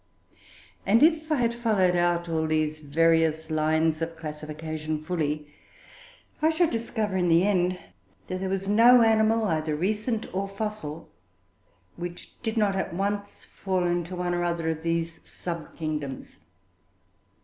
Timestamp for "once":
12.95-13.45